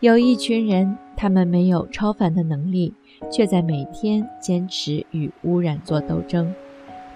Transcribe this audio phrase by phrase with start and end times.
[0.00, 2.92] 有一群人，他们没有超凡的能力，
[3.30, 6.52] 却在每天坚持与污染做斗争。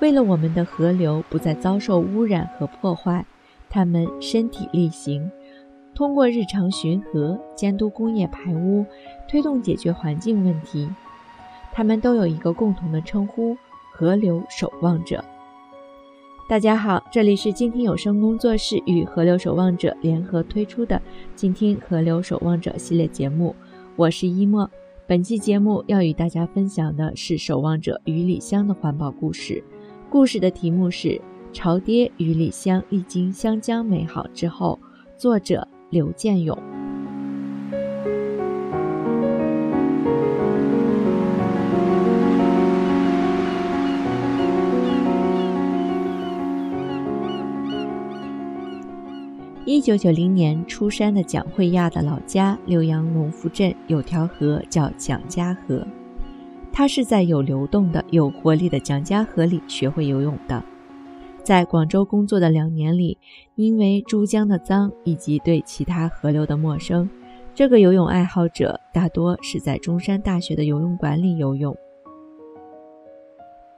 [0.01, 3.27] 为了我们的河流不再遭受污染和破坏，
[3.69, 5.29] 他们身体力行，
[5.95, 8.87] 通过日常巡河、监督工业排污，
[9.27, 10.89] 推动解决环境问题。
[11.73, 13.57] 他们都有一个共同的称呼：
[13.91, 15.25] 河流守望者。
[16.49, 21.03] 大家好，这里是静听有声工作室与河流守望者联合推出的
[21.35, 23.53] “静听河流守望者”系列节目，
[23.97, 24.71] 我是一墨。
[25.09, 29.61] 本期节目要与大家分享的是守望者于里香的环保故事。
[30.09, 31.09] 故事的题目是
[31.53, 34.79] 《潮爹于里香历经湘江美好之后》，
[35.21, 36.57] 作者刘建勇。
[49.77, 55.87] 一九九零年出山的蒋慧亚的老家浏阳农福镇有条河叫蒋家河，
[56.73, 60.65] 他是在有流动的、有活力的蒋家河里学会游泳的。
[61.45, 63.19] 在广州工作的两年里，
[63.55, 67.07] 因为珠江的脏以及对其他河流的陌生，
[67.55, 71.77] 这个游泳爱好者大多是在中山大学的游泳馆里游泳。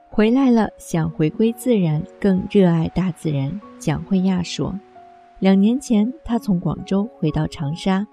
[0.07, 3.59] 回来了，想回归自然，更热爱大自然。
[3.77, 4.73] 蒋慧亚说。
[5.39, 8.05] 两年前，他从广州回到长沙。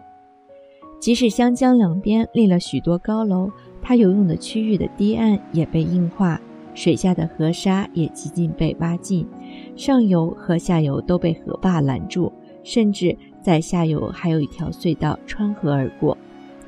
[1.01, 3.51] 即使湘江两边立了许多高楼，
[3.83, 6.41] 他游泳的区域的堤岸也被硬化，
[6.73, 9.27] 水下的河沙也几近被挖尽，
[9.75, 12.33] 上游和下游都被河坝拦住，
[12.63, 16.17] 甚至在下游还有一条隧道穿河而过。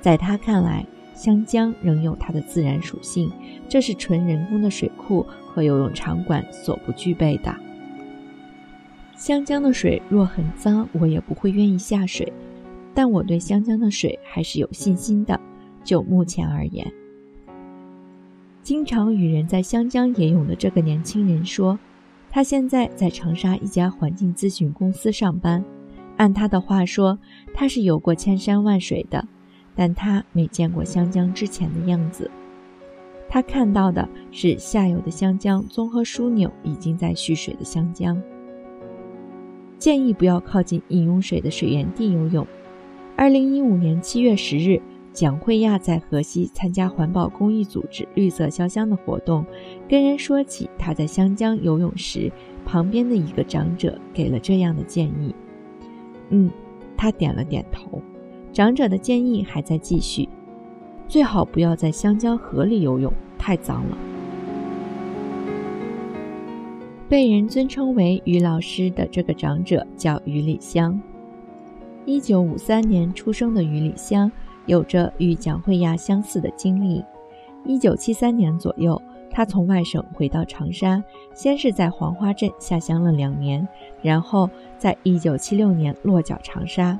[0.00, 3.30] 在他看来，湘江仍有它的自然属性，
[3.68, 7.54] 这是纯人工的水库和游泳场馆所不具备的。
[9.18, 12.32] 湘江的水若很脏，我也不会愿意下水。
[12.94, 15.38] 但我对湘江的水还是有信心的。
[15.82, 16.86] 就目前而言，
[18.62, 21.76] 经常与人在湘江野泳的这个年轻人说，
[22.30, 25.64] 他现在在长沙一家环境咨询公司上班。
[26.16, 27.18] 按他的话说，
[27.52, 29.26] 他是游过千山万水的，
[29.74, 32.30] 但他没见过湘江之前的样子。
[33.28, 38.16] 他看到的是下游的湘江综合枢纽已经在蓄水的湘江。
[39.78, 42.46] 建议不要靠近饮用水的水源地游泳。
[43.16, 44.80] 二零一五年七月十日，
[45.12, 49.44] 蒋慧亚在河西参加环保公益组织“绿色潇湘”的活动，
[49.88, 52.30] 跟人说起他在湘江游泳时，
[52.64, 55.34] 旁边的一个长者给了这样的建议。
[56.30, 56.50] 嗯，
[56.96, 58.02] 他点了点头。
[58.52, 60.28] 长者的建议还在继续，
[61.06, 63.96] 最好不要在湘江河里游泳，太脏了。
[67.08, 71.00] 被人尊称为于老师的这个长者叫于礼香。
[72.04, 74.30] 一九五三年出生的于礼香，
[74.66, 77.02] 有着与蒋慧亚相似的经历。
[77.64, 81.02] 一九七三年左右，他从外省回到长沙，
[81.32, 83.66] 先是在黄花镇下乡了两年，
[84.02, 86.98] 然后在一九七六年落脚长沙，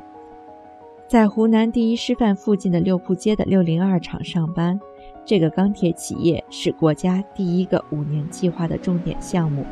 [1.06, 4.80] 在湖南第一师范附近的六铺街的六零二厂上班。
[5.26, 9.62] 这个钢铁企业是国家第一个五年计划的重点项目。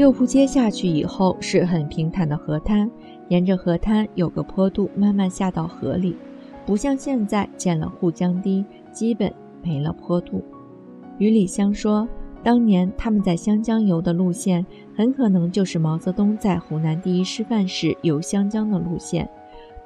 [0.00, 2.90] 六铺街下去以后是很平坦的河滩，
[3.28, 6.16] 沿着河滩有个坡度，慢慢下到河里，
[6.64, 9.30] 不像现在建了护江堤，基本
[9.62, 10.42] 没了坡度。
[11.18, 12.08] 于礼香说，
[12.42, 14.64] 当年他们在湘江游的路线，
[14.96, 19.28] 很可能就是毛泽东在湖南第一师范时游湘江的路线，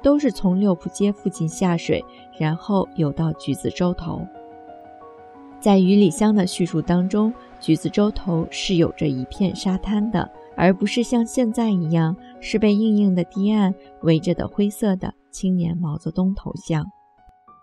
[0.01, 2.01] 都是从六铺街附近下水，
[2.39, 4.25] 然后游到橘子洲头。
[5.59, 7.33] 在于礼香的叙述当中。
[7.59, 13.73] 橘子洲头是有着一片沙滩的，而不是像现在一样是被硬硬的堤岸
[14.03, 16.85] 围着的灰色的青年毛泽东头像。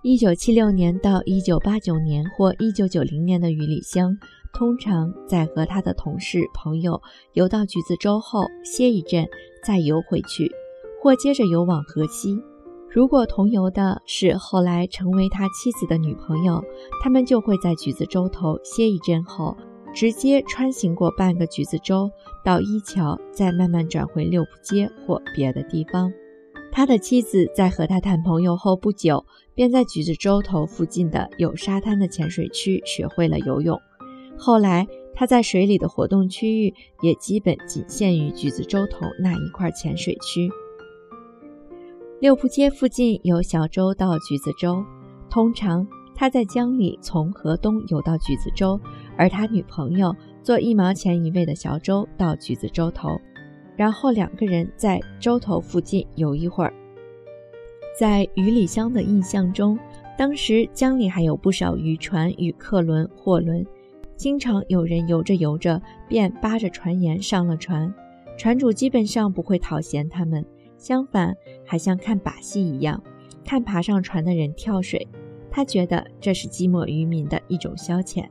[0.03, 4.12] 一九七六年到一九八九年或一九九零年的于里香，
[4.53, 7.00] 通常在和他的同事朋友
[7.34, 9.24] 游到橘子洲后歇一阵，
[9.65, 10.50] 再游回去，
[11.00, 12.36] 或接着游往河西。
[12.91, 16.60] 如果同游的是后来成为他妻子的女朋友，
[17.00, 19.56] 他们就会在橘子洲头歇一阵后。
[19.94, 22.10] 直接穿行过半个橘子洲
[22.44, 26.12] 到一桥，再慢慢转回六铺街或别的地方。
[26.71, 29.24] 他的妻子在和他谈朋友后不久，
[29.54, 33.78] 便在橘子洲头附近的有沙滩的浅水区学会了游泳。
[34.39, 40.50] 后来他在水里的活动区域也基本仅限于橘子洲头那一块浅水区。
[42.21, 44.83] 六铺街附近有小洲到橘子洲，
[45.28, 45.86] 通常。
[46.15, 48.78] 他在江里从河东游到橘子洲，
[49.16, 53.20] 而他女朋友坐一毛钱一位的小舟到橘子洲头。
[53.74, 56.72] 然后两个人在洲头附近游一会儿。
[57.98, 59.78] 在于里香的印象中，
[60.16, 63.66] 当时江里还有不少渔船与客轮、货轮，
[64.16, 67.92] 经常有人游着游着便扒着船沿上了船，
[68.36, 70.44] 船主基本上不会讨嫌他们，
[70.76, 71.34] 相反
[71.66, 73.03] 还像看把戏一样，
[73.44, 75.08] 看爬上船的人跳水。
[75.50, 78.26] 他觉得这是寂寞渔民的一种消遣。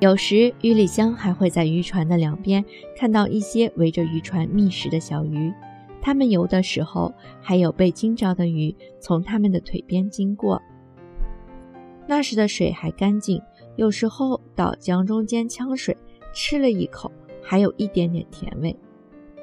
[0.00, 2.64] 有时，于里香还会在渔船的两边
[2.96, 5.52] 看到一些围着渔船觅食的小鱼。
[6.02, 10.60] 它们游的时候，还有被惊着的鱼从它们的腿边经过。
[12.06, 13.40] 那时的水还干净，
[13.76, 15.96] 有时候到江中间呛水，
[16.34, 17.10] 吃了一口，
[17.42, 18.76] 还有一点点甜味。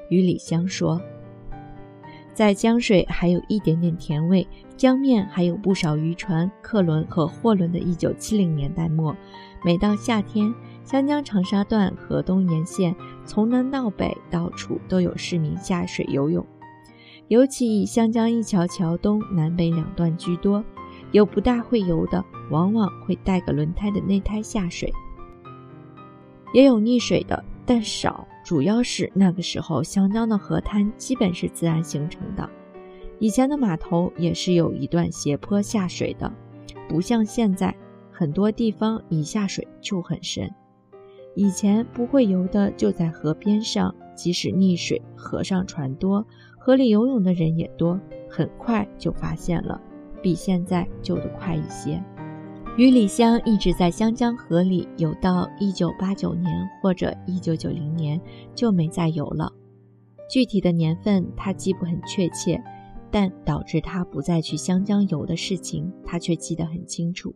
[0.09, 1.01] 于里香说，
[2.33, 4.48] 在江水还有一点点甜味，
[4.78, 9.16] 江面还有不少渔船、客轮和货轮的1970年代末。
[9.63, 12.95] 每到夏天，湘江长沙段河东沿线
[13.25, 16.45] 从南到北，到处都有市民下水游泳。
[17.28, 20.63] 尤其以湘江一桥桥东南北两段居多，
[21.12, 24.89] 有不大会游的，往往会带个轮胎的内胎下水；
[26.54, 28.28] 也有溺水的，但少。
[28.43, 32.49] 主要是那个时候湘江的河滩基本是自然形成的，
[33.19, 36.31] 以前的码头也是有一段斜坡下水的，
[36.88, 37.75] 不像现在。
[38.13, 40.53] 很多地方一下水就很深，
[41.33, 46.23] 以前不会游的就在河边上，即使溺水，河上船多，
[46.59, 47.99] 河里游泳的人也多，
[48.29, 49.81] 很快就发现了，
[50.21, 52.03] 比现在救得快一些。
[52.77, 56.50] 于里香一直在湘江河里游到一九八九年
[56.81, 58.19] 或者一九九零年
[58.56, 59.51] 就没再游了，
[60.29, 62.63] 具体的年份他记不很确切，
[63.12, 67.35] 但导致他不再去湘江游的事情，他却记得很清楚。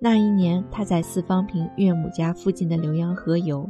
[0.00, 3.68] 那一年，他在四方坪岳母家附近的浏阳河游，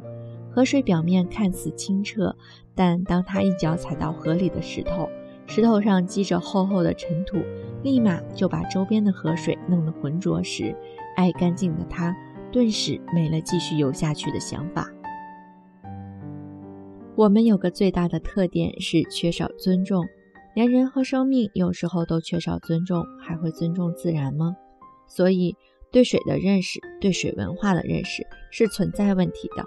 [0.48, 2.36] 河水表面看似清澈，
[2.76, 5.08] 但当他一脚踩到河里的石头，
[5.48, 7.38] 石头上积着厚厚的尘土，
[7.82, 10.76] 立马就把周边的河水弄得浑浊时，
[11.16, 12.14] 爱干净的他
[12.52, 14.86] 顿时没了继续游下去的想法。
[17.16, 20.04] 我们有个最大的特点是缺少尊重，
[20.54, 24.54] 连人和生命有时候都缺少尊重，还会尊重自然吗？
[25.08, 25.56] 所以。
[25.90, 29.64] 对水的认识，对水文化的认识是存在问题的。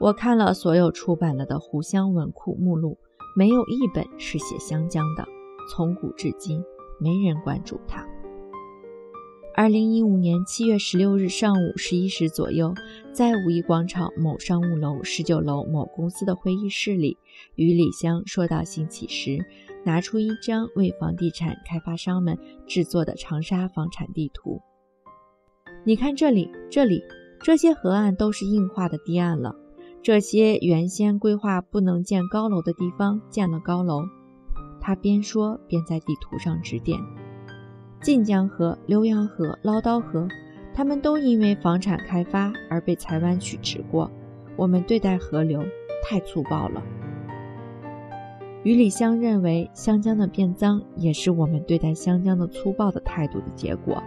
[0.00, 2.98] 我看了所有出版了的湖湘文库目录，
[3.36, 5.26] 没有一本是写湘江的。
[5.70, 6.62] 从古至今，
[7.00, 8.06] 没人关注它。
[9.56, 12.74] 二零一五年七月十六日上午十一时左右，
[13.12, 17.16] 在五一广场某商务楼十九楼某公司的会议室里，
[17.54, 19.44] 与李湘说到兴起时，
[19.84, 22.36] 拿出一张为房地产开发商们
[22.66, 24.60] 制作的长沙房产地图。
[25.84, 27.02] 你看这里，这里，
[27.40, 29.54] 这些河岸都是硬化的堤岸了。
[30.04, 34.02] 这些原先规划不能建高楼的地方建了高楼。
[34.78, 37.00] 他边说边在地图上指点：
[38.02, 40.28] 晋江河、浏阳河、唠叨河，
[40.74, 44.10] 他们都因为房产开发而被裁湾取直过。
[44.56, 45.64] 我们对待河流
[46.02, 46.82] 太粗暴了。
[48.62, 54.02] 于里香认为，湘江的变脏也是我们对待湘江的粗暴的态度的结果。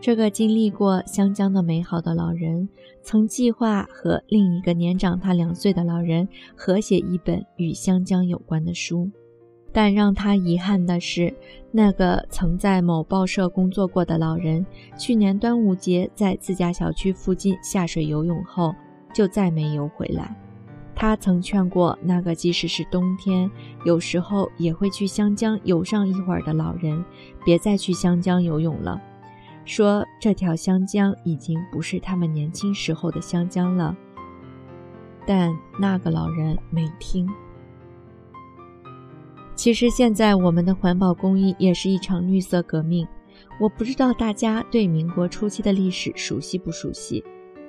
[0.00, 2.68] 这个经历过湘江的美好的老人，
[3.02, 9.10] 曾计划和另一个年长他两岁的老人合写一本与湘江有关的书，
[9.72, 11.34] 但让他遗憾的是，
[11.72, 14.64] 那个曾在某报社工作过的老人，
[14.96, 18.72] 去年端午节在自家小区附近下水游泳后，
[19.12, 20.36] 就再没游回来。
[20.94, 23.50] 他曾劝过那个即使是冬天，
[23.84, 27.04] 有时候也会去湘江游上一会儿的老人，
[27.44, 29.02] 别再去湘江游泳了。
[29.66, 33.94] 说这条湘江已经不是他们年轻时候的湘江了，
[35.26, 37.28] 但那个老人没听。
[39.56, 43.06] 其实现在我们的环保公益也是一场绿色革命。
[43.58, 47.24] 我不知道大家对民国初期的历史熟悉不熟悉？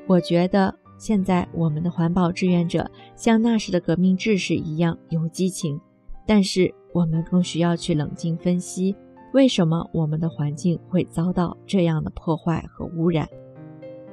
[0.06, 5.80] 我觉得现在我们的环保志愿者像那时的革命志士一样有激情，
[6.25, 8.96] 但是我们更需要去冷静分析。
[9.38, 13.29] 为什么我们的环境会遭到这样的破坏和污染？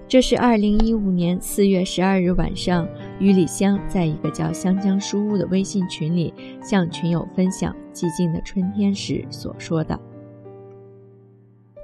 [0.06, 2.86] 这是二零一五年四月十二日晚上，
[3.18, 6.30] 于李湘在一个叫“湘江书屋”的微信群里
[6.62, 9.98] 向群友分享《寂静的春天》时所说的。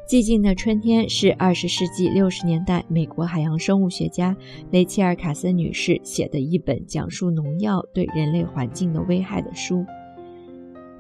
[0.07, 4.37] 寂静的春天是二十世纪六十年代美国海洋生物学家
[4.71, 9.83] 雷切尔·卡森女士写的一本讲述农药对人类环境的危害的书。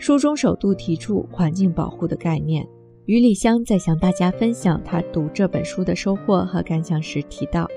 [0.01, 2.67] 书中首度提出环境保护的概念。
[3.05, 7.69] 于礼香在向大家分享他读这本书的收获和感想时提到，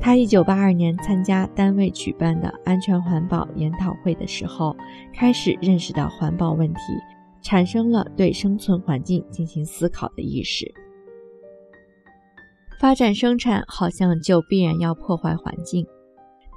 [0.00, 4.74] 他一九八二年参加单位举办的安全环保研讨会的时候，
[5.12, 6.80] 开始认识到环保问题。
[7.42, 10.64] 产生了对生存环境进行思考的意识。
[12.80, 15.86] 发展生产好像就必然要破坏环境，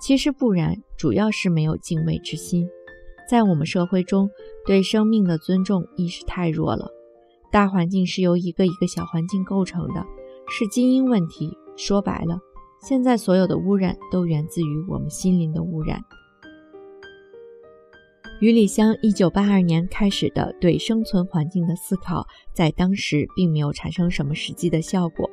[0.01, 2.69] 其实不然，主要是没有敬畏之心。
[3.29, 4.29] 在我们社会中，
[4.65, 6.89] 对生命的尊重意识太弱了。
[7.51, 10.05] 大环境是由一个一个小环境构成的，
[10.49, 11.57] 是基因问题。
[11.75, 12.39] 说白了，
[12.81, 15.99] 现在所有的污染都源自于我们心灵的污染。
[18.39, 25.26] 于礼香一九八二年开始的对生存环境的思考，在当时并没有产生什么实际的效果。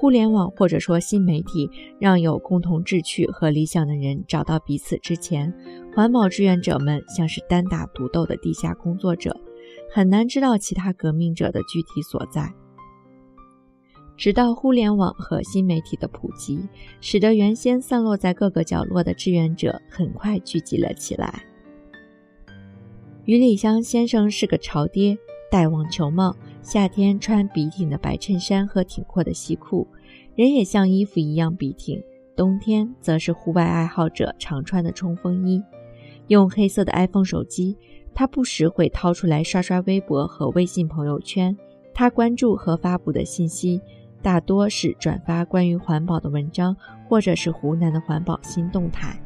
[0.00, 5.52] 互联网或者说新媒体，让有共同志趣和理想的人找到彼此之前，
[5.92, 9.36] 环保志愿者们像是单打独斗的地下工作者，
[9.92, 12.48] 很难知道其他革命者的具体所在。
[14.16, 16.60] 直到互联网和新媒体的普及，
[17.00, 21.42] 使得原先散落在各个角落的志愿者很快聚集了起来。
[23.24, 25.18] 于礼香先生是个潮爹，
[25.50, 26.36] 戴网球帽，
[26.70, 29.88] 夏天穿笔挺的白衬衫和挺阔的西裤，
[30.34, 31.98] 人也像衣服一样笔挺；
[32.36, 35.62] 冬天则是户外爱好者常穿的冲锋衣。
[36.26, 37.74] 用黑色的 iPhone 手机，
[38.12, 41.56] 他不时会掏出来刷刷微博和微信朋友圈。
[41.94, 43.80] 他关注和发布的信息
[44.20, 46.76] 大多是转发关于环保的文章，
[47.08, 49.18] 或者是湖南的环保新动态。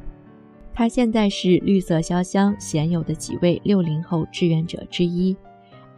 [0.72, 5.36] 他现在是绿色潇湘鲜有的几位六零后志愿者之一。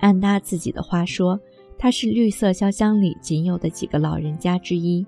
[0.05, 1.41] 按他自己的话说，
[1.79, 5.07] 他是绿色潇湘里仅有的几个老人家之一。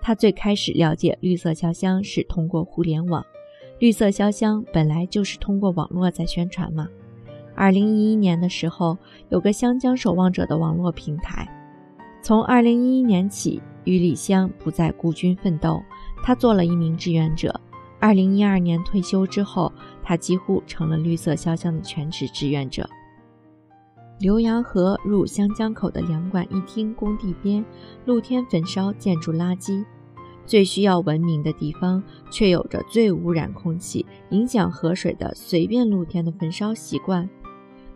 [0.00, 3.22] 他最开始了解绿色潇湘是通过互联网。
[3.78, 6.88] 绿色潇湘本来就是通过网络在宣传嘛。
[7.54, 8.96] 二零一一年的时候，
[9.28, 11.46] 有个湘江守望者的网络平台。
[12.22, 15.82] 从二零一一年起，于礼香不再孤军奋斗，
[16.22, 17.60] 他做了一名志愿者。
[17.98, 19.70] 二零一二年退休之后，
[20.02, 22.88] 他几乎成了绿色潇湘的全职志愿者。
[24.20, 27.64] 浏阳河入湘江口的两馆一厅工地边，
[28.04, 29.82] 露天焚烧建筑垃圾，
[30.44, 37.26] 最需要文明的地方，却有着最污染空气、影响河水的随便露天的焚烧习惯。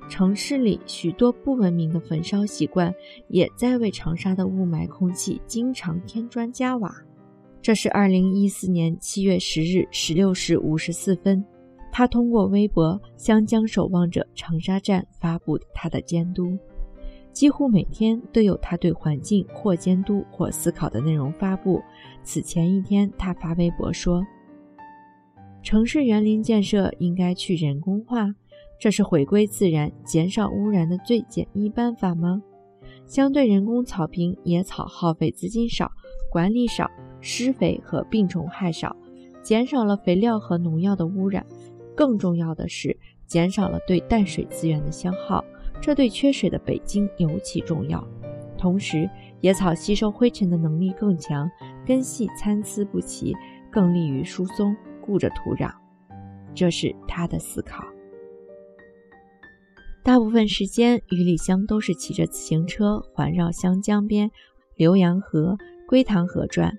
[0.09, 2.95] 城市里许多不文明的焚烧习惯，
[3.29, 6.95] 也在为长沙的雾霾空气经常添砖加瓦。
[7.61, 11.45] 这是二零一四年七月十日十六时五十四分，
[11.97, 16.59] 他通过微博“湘江守望者长沙站”发布他的监督。
[17.33, 21.81] 几乎每天都有他对环境或监督或思考的内容发布。
[22.25, 24.27] 此前一天，他发微博说
[25.63, 28.35] ：“城市园林建设应该去人工化，
[28.77, 32.43] 这是回归自然、减少污染的最简易办法吗？
[33.07, 35.93] 相对人工草坪、野草耗费资金少，
[36.29, 36.91] 管理少。”
[37.23, 38.97] 施肥和病虫害少，
[39.45, 41.47] 减少了肥料和农药的污染。
[41.95, 42.97] 更重要的是，
[43.27, 45.45] 减少了对淡水资源的消耗，
[45.81, 48.07] 这对缺水的北京尤其重要。
[48.57, 49.09] 同时，
[49.41, 51.51] 野草吸收灰尘的能力更强，
[51.87, 53.35] 根系参差不齐，
[53.71, 55.71] 更利于疏松，固着土壤。
[56.55, 57.85] 这是他的思考。
[60.03, 64.31] 大部分时间，于礼香都是骑着自行车环绕湘江边、
[64.77, 65.57] 浏阳河、
[65.89, 66.73] 归塘河转。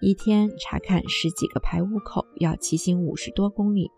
[0.00, 3.90] 一天查看十几个排污口，要骑行五十多公里。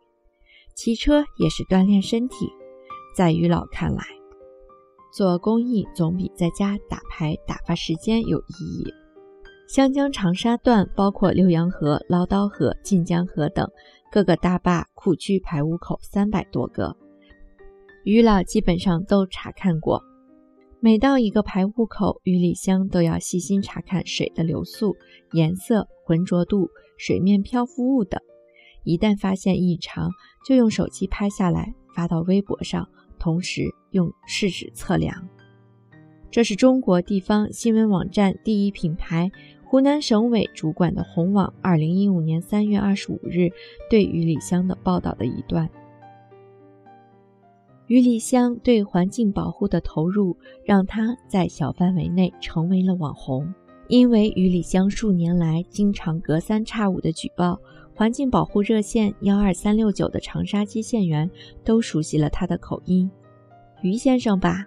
[0.75, 2.49] 骑车也是锻炼身体。
[3.17, 4.03] 在于老看来，
[5.13, 8.93] 做公益总比在家打牌打发时间有意义。
[9.69, 13.69] 湘江长沙段包括浏阳河、唠叨河、晋江河等
[14.11, 16.97] 各个大坝库区排污口三百多个，
[18.05, 20.03] 于老基本上都查看过。
[20.81, 24.95] 每到一个排污口，于礼香都要细心查看水的流速、
[25.33, 25.89] 颜色。
[26.07, 28.21] 浑浊度、水面漂浮物等，
[28.85, 30.11] 一旦发现异常，
[30.47, 32.89] 就用手机拍下来发到微博上，
[33.19, 35.29] 同时用试纸测量。
[36.31, 39.31] 这是中国地方新闻网站第一品牌
[39.65, 43.51] 湖南省委主管的红网二零一五年三月二十五日
[43.89, 45.69] 对于李湘的报道的一段。
[47.87, 53.55] 于李湘对环境保护的投入，让他在小范围内成为了网红。
[53.89, 57.61] 因为于礼香数年来经常隔三差五的举报
[57.97, 61.31] 环境保护热线幺二三六九的长沙接线员
[61.63, 63.09] 都熟悉了他的口音，
[63.83, 64.67] 于先生吧。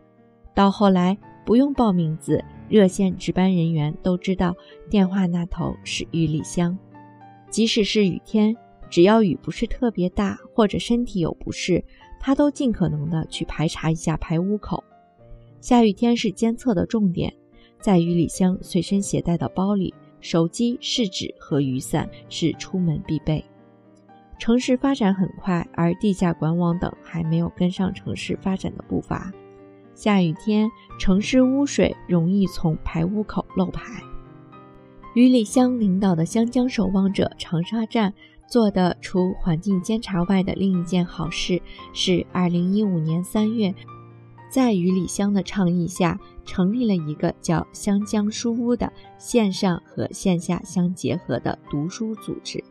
[0.56, 4.56] 到后来不用报名字，热线值班人员都知道
[4.90, 6.78] 电话那头是于丽香。
[7.50, 8.56] 即使是雨天，
[8.90, 11.84] 只要雨不是特别大或者身体有不适，
[12.22, 14.82] 他都尽可能的去排查一下排污口。
[15.60, 17.34] 下雨天是监测的重点，
[17.82, 23.44] 在于丽香随身携带的包里，手机、试纸和雨伞是出门必备。
[24.40, 29.32] 城市发展很快，而地下管网等还没有跟上城市发展的步伐。
[29.96, 30.70] 下雨天，
[31.00, 34.00] 城市污水容易从排污口漏排。
[35.16, 38.14] 于礼香领导的湘江守望者长沙站
[38.48, 41.60] 做的除环境监察外的另一件好事，
[41.92, 43.74] 是2015年3月，
[44.52, 52.63] 在于礼香的倡议下，成立了一个叫“湘江书屋”的线上和线下相结合的读书组织。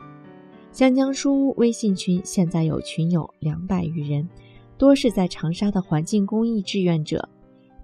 [0.73, 4.27] 湘江书屋微信群现在有群友两百余人，
[4.77, 7.29] 多是在长沙的环境公益志愿者。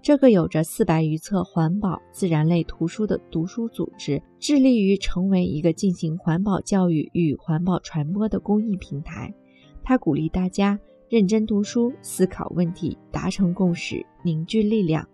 [0.01, 9.33] 这个有着四百余册环保、自然类图书的读书组织，致力于成为一个进行环保教育与环保传播的公益平台。
[9.81, 15.07] 他鼓励大家认真读书、思考问题、达成共识、凝聚力量。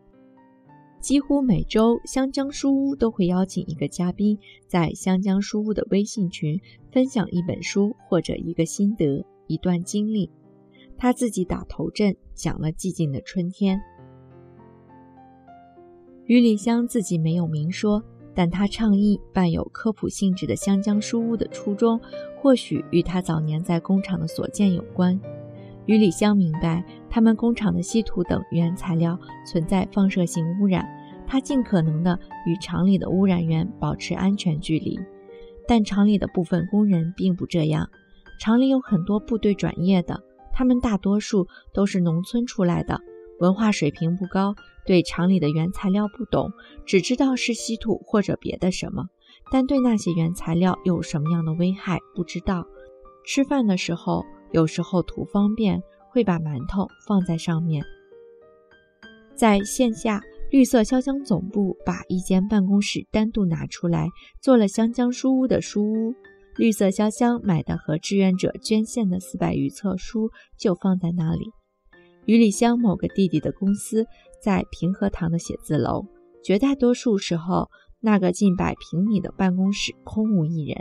[0.99, 4.37] 几乎每周，湘江书屋都会邀请一个嘉宾，
[4.67, 6.59] 在湘江书屋的微信群
[6.91, 10.29] 分享一本书或者一个心得、一段经历。
[10.97, 13.77] 他自己打头阵，讲了《寂静的春天》。
[16.25, 18.03] 于礼香自己没有明说，
[18.35, 21.99] 但他倡议伴有科普性质的湘江书屋的初衷，
[22.41, 25.17] 或许与他早年在工厂的所见有关。
[25.89, 30.87] 于礼香明白，他们工厂的稀土等原材料存在放射性污染，
[31.25, 34.99] 他尽可能的与厂里的污染源保持安全距离。
[35.67, 37.89] 但厂里的部分工人并不这样，
[38.39, 40.21] 厂里有很多部队转业的，
[40.53, 43.01] 他们大多数都是农村出来的，
[43.39, 44.53] 文化水平不高，
[44.85, 46.51] 对厂里的原材料不懂，
[46.85, 49.07] 只知道是稀土或者别的什么，
[49.51, 52.67] 但对那些原材料有什么样的危害不知道。
[53.25, 54.23] 吃饭的时候。
[54.51, 57.83] 有时候图方便，会把馒头放在上面。
[59.35, 64.09] 在线下，绿色潇湘总部把一间办公室单独拿出来，
[64.41, 66.13] 做了湘江书屋的书屋。
[66.57, 71.51] 绿色潇湘买的和志愿者捐献的四百余册书就放在那里。
[72.25, 74.05] 于里乡某个弟弟的公司
[74.43, 76.05] 在平和堂的写字楼，
[76.43, 77.69] 绝大多数时候，
[78.01, 80.77] 那个近百平米的办公室空无一人。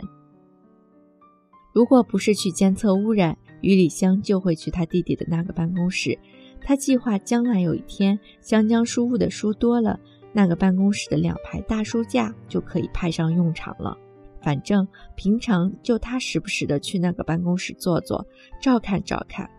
[1.73, 6.17] 如果不是去监测污染，于礼香就会去他弟弟的那个办公室。
[6.61, 9.99] 他计划将来有一天，湘江书屋的书多了，
[10.33, 13.97] 那个办公室的两排大书架就可以派上用场了。
[14.41, 18.25] 反正平常就他时不时的去那个办公室坐坐，
[18.61, 19.49] 照看照看。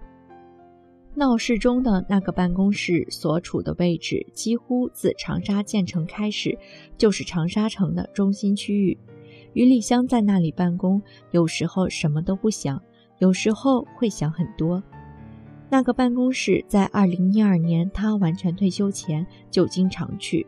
[1.14, 6.56] 闹市中的那个办公室所处的位置，几乎自长沙建成开始
[6.96, 8.96] 就是长沙城的中心区域。
[9.52, 12.80] 于礼香在那里办公，有时候什么都不想。
[13.20, 14.83] 有时候会想很多。
[15.68, 20.44] 那个办公室在二零一二年他完全退休前就经常去。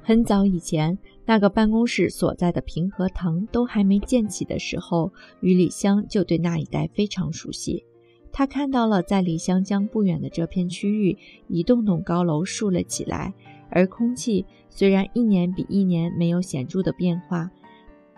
[0.00, 7.84] 很早以前，那个办公室所在的平和堂都还没建起的时候，于李湘就对那一带非常熟悉。
[8.30, 13.34] 他看到了在离湘江不远的这片区域，一栋栋高楼竖了起来，
[13.68, 17.50] 而空气虽然一年比一年没有显著的变化，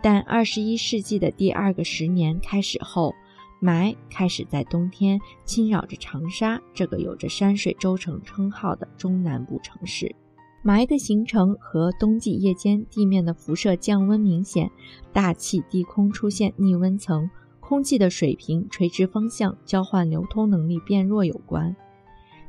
[0.01, 3.13] 但二十一世纪的第二个十年开始后。
[3.61, 10.15] 霾开始在冬天侵扰着长沙这个有着山水洲城称号的中南部城市。
[10.63, 14.69] 霾的形成和冬季夜间地面的辐射降温明显，
[15.13, 21.75] 大气低空出现逆温层，空气的水平垂直方向交换流通能力变弱有关。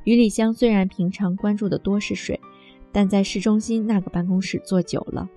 [0.05, 2.41] 余礼香虽然平常关注的多是水，
[2.91, 5.29] 但在市中心那个办公室坐久了，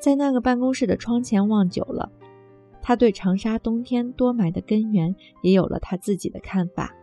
[0.00, 2.10] 在那个办公室的窗前望久了。
[2.82, 6.94] 他对长沙冬天多霾的根源也有了他自己的看法。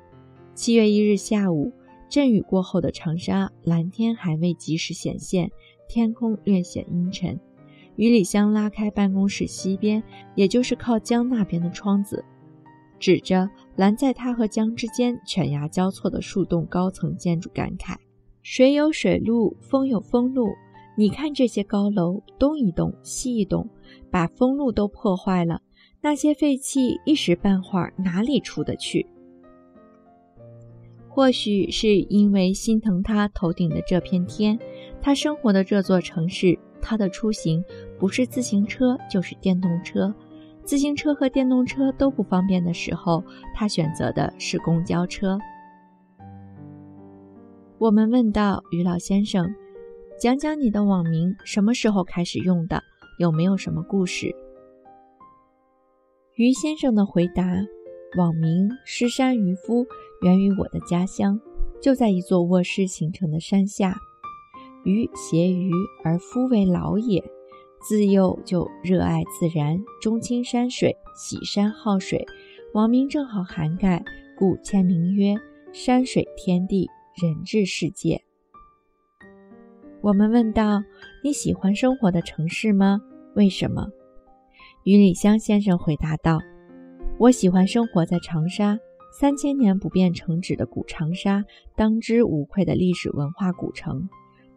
[0.53, 1.71] 七月一日下午，
[2.09, 5.51] 阵雨过后的长沙，蓝天还未及时显现，
[5.87, 7.39] 天空略显阴沉。
[7.95, 10.03] 于礼香拉开办公室西边，
[10.35, 12.23] 也就是靠江那边的窗子，
[12.99, 17.95] 指着拦在他和江之间犬牙交错的数栋高层建筑，感慨
[18.41, 20.49] ：“水有水路，风有风路。
[20.95, 23.69] 你看这些高楼，东一栋，西一栋，
[24.09, 25.61] 把风路都破坏了。”
[26.07, 29.05] 那些废气一时半会儿哪里出得去？
[31.09, 34.57] 或许是因为心疼他头顶的这片天，
[35.01, 37.61] 他生活的这座城市，他的出行
[37.99, 40.15] 不是自行车就是电动车。
[40.63, 43.21] 自行车和电动车都不方便的时候，
[43.53, 45.37] 他选择的是公交车。
[47.79, 49.53] 我们问道：“于老先生，
[50.17, 52.81] 讲讲你的网名什么时候开始用的，
[53.19, 54.33] 有没有什么故事？
[56.37, 57.43] 于先生的回答：
[58.15, 59.87] 网名狮山渔夫
[60.21, 61.41] 源于我的家乡，
[61.81, 63.97] 就在一座卧室形成的山下。
[64.83, 65.71] 鱼谐鱼
[66.03, 67.23] 而夫为老也，
[67.81, 72.23] 自幼就热爱自然，钟情山水，喜山好水。
[72.75, 74.05] 网名正好涵盖，
[74.37, 75.35] 故签名曰
[75.73, 76.87] “山水天地
[77.19, 78.21] 人治世界”。
[80.01, 80.83] 我们问道
[81.25, 83.01] ：“你喜欢生活的城市吗？
[83.33, 83.87] 为什么？”
[84.87, 86.39] 于礼香先生回答道
[87.19, 88.79] ：“我喜欢生活在长沙，
[89.11, 91.43] 三千年不变城址的古长沙，
[91.75, 94.07] 当之无愧的历史文化古城。”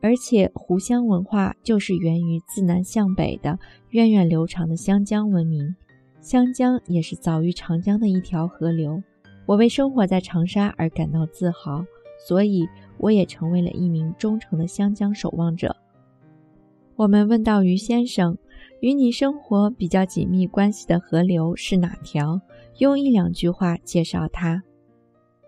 [0.01, 5.75] 而且，湖湘文化就是源于自南向北的源远流长的湘江文明。
[6.21, 9.03] 湘江也是早于长江的一条河流。
[9.47, 11.85] 我为生活在长沙而感到自豪，
[12.25, 15.75] 所以我也成为了一名忠诚的湘江守望者。
[16.95, 18.39] 我们问到于先生，
[18.81, 22.41] 与你生活比较紧密关系的河流是哪条？
[22.79, 24.63] 用一两句话介绍它。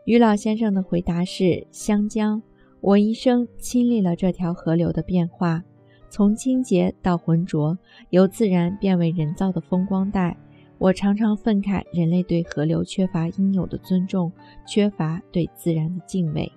[0.05, 2.43] 于老先生的回答是：湘江。
[2.83, 5.63] 我一生亲历了这条河流的变化，
[6.11, 7.79] 从清洁到浑浊，
[8.11, 10.37] 由自然变为人造的风光带。
[10.79, 14.31] 我常常愤慨人类对河流缺乏应有的尊重，
[14.67, 16.51] 缺乏对自然的敬畏。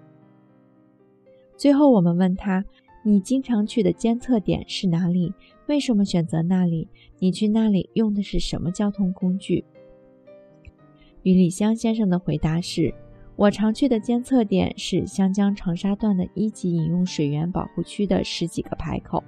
[1.56, 2.66] 最后，我们问他
[3.06, 5.32] ：“你经常去的监测点是哪里？
[5.68, 6.88] 为什么选择那里？
[7.20, 9.64] 你去那里用的是什么交通工具？”
[11.24, 12.94] 于礼香先生的回答是。
[13.38, 19.22] 我常去的监测点是湘江长沙段的一级饮用水源保护区的十几个排口，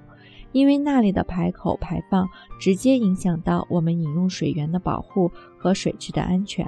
[0.52, 2.26] 因为那里的排口排放
[2.58, 6.66] 直接影响到我们饮用水源的保护和水质的安全。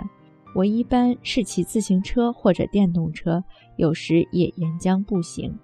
[0.54, 3.42] 我一般是骑自行车或者电动车，
[3.76, 5.58] 有时也沿江步行。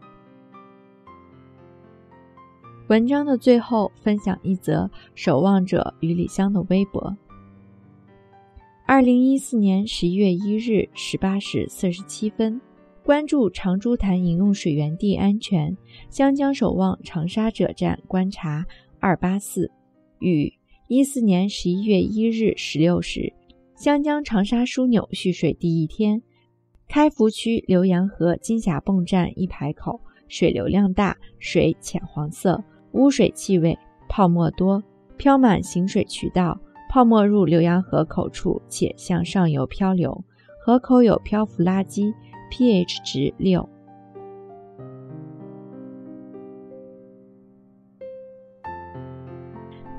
[2.88, 7.16] 文章的最后分享一则守望者与李湘的微博。
[8.86, 12.60] 二零一四年十一月一日十八时四十七分，
[13.02, 15.76] 关注长株潭饮用水源地安全，
[16.08, 18.64] 湘江守望长沙者站观察
[19.00, 19.68] 二八四。
[20.20, 20.52] 与
[20.86, 23.32] 一四年十一月一日十六时，
[23.74, 26.22] 湘江长沙枢纽蓄水第一天，
[26.86, 32.62] 开福区浏阳河金霞泵站一排口水流量大，水浅黄色，
[32.96, 33.78] 污水气味，
[34.08, 34.82] 泡沫多，
[35.16, 36.58] 飘满行水渠道。
[36.88, 40.24] 泡沫入浏阳河口处，且向上游漂流。
[40.64, 42.12] 河口有漂浮垃圾
[42.50, 43.68] ，pH 值六。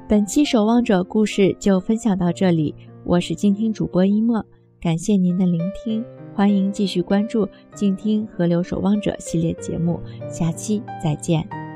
[0.10, 4.44] 本期守望者故事就分享到这里，我是静听主播一墨，
[4.82, 11.67] 感谢您的聆听，欢迎继续关注静听河流守望者系列节目，下期再见。